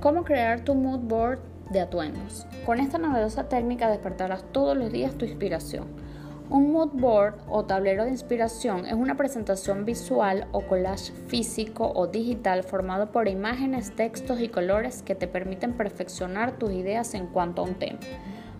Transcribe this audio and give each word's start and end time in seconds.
¿Cómo 0.00 0.22
crear 0.22 0.60
tu 0.60 0.76
mood 0.76 1.00
board 1.00 1.40
de 1.70 1.80
atuendos? 1.80 2.46
Con 2.64 2.78
esta 2.78 2.98
novedosa 2.98 3.48
técnica 3.48 3.90
despertarás 3.90 4.44
todos 4.52 4.76
los 4.76 4.92
días 4.92 5.18
tu 5.18 5.24
inspiración. 5.24 5.88
Un 6.50 6.70
mood 6.70 6.90
board 6.92 7.34
o 7.48 7.64
tablero 7.64 8.04
de 8.04 8.10
inspiración 8.10 8.86
es 8.86 8.92
una 8.92 9.16
presentación 9.16 9.84
visual 9.84 10.46
o 10.52 10.60
collage 10.60 11.12
físico 11.26 11.90
o 11.96 12.06
digital 12.06 12.62
formado 12.62 13.10
por 13.10 13.26
imágenes, 13.26 13.90
textos 13.96 14.40
y 14.40 14.48
colores 14.48 15.02
que 15.02 15.16
te 15.16 15.26
permiten 15.26 15.72
perfeccionar 15.72 16.52
tus 16.52 16.70
ideas 16.70 17.14
en 17.14 17.26
cuanto 17.26 17.62
a 17.62 17.64
un 17.64 17.74
tema. 17.74 17.98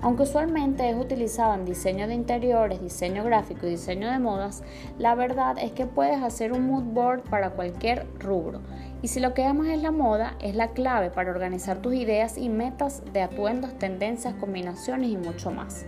Aunque 0.01 0.23
usualmente 0.23 0.89
es 0.89 0.97
utilizado 0.97 1.55
en 1.55 1.65
diseño 1.65 2.07
de 2.07 2.15
interiores, 2.15 2.81
diseño 2.81 3.25
gráfico 3.25 3.67
y 3.67 3.71
diseño 3.71 4.09
de 4.09 4.21
modas, 4.21 4.63
la 4.97 5.17
verdad 5.17 5.57
es 5.61 5.73
que 5.73 5.87
puedes 5.87 6.23
hacer 6.23 6.53
un 6.53 6.69
mood 6.69 6.85
board 6.85 7.23
para 7.23 7.51
cualquier 7.51 8.07
rubro. 8.21 8.61
Y 9.03 9.09
si 9.09 9.19
lo 9.19 9.35
que 9.35 9.45
amas 9.45 9.69
es 9.69 9.83
la 9.83 9.91
moda, 9.91 10.37
es 10.41 10.55
la 10.55 10.69
clave 10.69 11.11
para 11.11 11.33
organizar 11.33 11.79
tus 11.79 11.95
ideas 11.95 12.39
y 12.39 12.49
metas 12.49 13.03
de 13.13 13.23
atuendos, 13.23 13.77
tendencias, 13.79 14.35
combinaciones 14.35 15.11
y 15.11 15.17
mucho 15.17 15.51
más. 15.51 15.85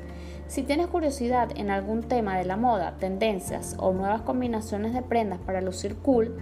Si 0.49 0.65
tienes 0.65 0.89
curiosidad 0.89 1.51
en 1.55 1.71
algún 1.71 2.03
tema 2.03 2.37
de 2.37 2.45
la 2.45 2.57
moda, 2.57 2.97
tendencias 2.99 3.77
o 3.79 3.93
nuevas 3.93 4.23
combinaciones 4.23 4.93
de 4.93 5.03
prendas 5.03 5.39
para 5.39 5.61
lucir 5.61 5.95
cool, 5.99 6.37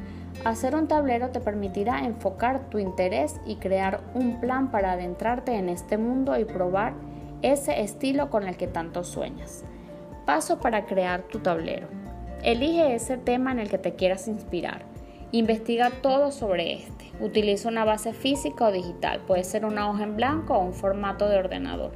hacer 0.47 0.75
un 0.75 0.89
tablero 0.89 1.29
te 1.29 1.41
permitirá 1.41 1.99
enfocar 2.07 2.71
tu 2.71 2.79
interés 2.79 3.39
y 3.45 3.57
crear 3.57 4.01
un 4.15 4.41
plan 4.41 4.71
para 4.71 4.93
adentrarte 4.93 5.57
en 5.57 5.69
este 5.69 5.99
mundo 5.99 6.39
y 6.39 6.47
probar 6.47 6.95
ese 7.43 7.81
estilo 7.81 8.31
con 8.31 8.47
el 8.47 8.57
que 8.57 8.67
tanto 8.67 9.05
sueñas. 9.05 9.65
Paso 10.27 10.59
para 10.61 10.87
crear 10.87 11.23
tu 11.23 11.39
tablero. 11.39 11.89
Elige 12.43 12.95
ese 12.95 13.17
tema 13.17 13.53
en 13.53 13.59
el 13.59 13.69
que 13.69 13.79
te 13.79 13.95
quieras 13.95 14.29
inspirar. 14.29 14.83
Investiga 15.33 15.91
todo 16.03 16.31
sobre 16.31 16.75
este. 16.75 17.13
Utiliza 17.21 17.69
una 17.69 17.85
base 17.85 18.13
física 18.13 18.67
o 18.67 18.73
digital. 18.73 19.21
Puede 19.27 19.45
ser 19.45 19.65
una 19.65 19.91
hoja 19.91 20.05
en 20.05 20.17
blanco 20.17 20.55
o 20.55 20.65
un 20.65 20.73
formato 20.73 21.29
de 21.29 21.37
ordenador. 21.37 21.93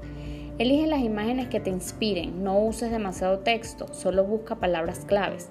Elige 0.58 0.86
las 0.86 1.00
imágenes 1.00 1.48
que 1.48 1.60
te 1.60 1.70
inspiren. 1.70 2.44
No 2.44 2.58
uses 2.58 2.90
demasiado 2.90 3.38
texto. 3.38 3.92
Solo 3.92 4.24
busca 4.24 4.56
palabras 4.56 5.04
claves. 5.06 5.50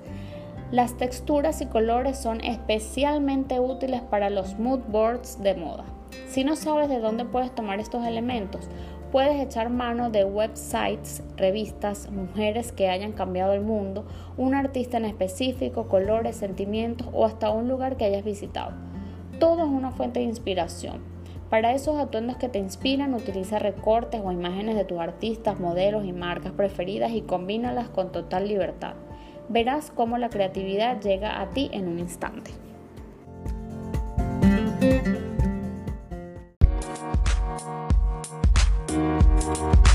Las 0.71 0.95
texturas 0.95 1.61
y 1.61 1.65
colores 1.65 2.17
son 2.17 2.41
especialmente 2.41 3.59
útiles 3.59 4.01
para 4.01 4.29
los 4.29 4.57
mood 4.57 4.79
boards 4.87 5.41
de 5.41 5.55
moda. 5.55 5.83
Si 6.29 6.43
no 6.43 6.55
sabes 6.55 6.87
de 6.87 6.99
dónde 6.99 7.25
puedes 7.25 7.53
tomar 7.53 7.79
estos 7.79 8.05
elementos, 8.05 8.69
Puedes 9.11 9.41
echar 9.41 9.69
mano 9.69 10.09
de 10.09 10.23
websites, 10.23 11.21
revistas, 11.35 12.09
mujeres 12.09 12.71
que 12.71 12.87
hayan 12.87 13.11
cambiado 13.11 13.51
el 13.51 13.59
mundo, 13.59 14.05
un 14.37 14.55
artista 14.55 14.95
en 14.95 15.03
específico, 15.03 15.89
colores, 15.89 16.37
sentimientos 16.37 17.09
o 17.11 17.25
hasta 17.25 17.49
un 17.49 17.67
lugar 17.67 17.97
que 17.97 18.05
hayas 18.05 18.23
visitado. 18.23 18.71
Todo 19.37 19.65
es 19.65 19.69
una 19.69 19.91
fuente 19.91 20.21
de 20.21 20.27
inspiración. 20.27 21.01
Para 21.49 21.73
esos 21.73 21.97
atuendos 21.97 22.37
que 22.37 22.47
te 22.47 22.59
inspiran, 22.59 23.13
utiliza 23.13 23.59
recortes 23.59 24.21
o 24.23 24.31
imágenes 24.31 24.77
de 24.77 24.85
tus 24.85 24.99
artistas, 24.99 25.59
modelos 25.59 26.05
y 26.05 26.13
marcas 26.13 26.53
preferidas 26.53 27.11
y 27.11 27.21
combínalas 27.21 27.89
con 27.89 28.13
total 28.13 28.47
libertad. 28.47 28.93
Verás 29.49 29.91
cómo 29.93 30.17
la 30.17 30.29
creatividad 30.29 31.01
llega 31.01 31.41
a 31.41 31.49
ti 31.49 31.69
en 31.73 31.89
un 31.89 31.99
instante. 31.99 32.51
Thank 39.53 39.91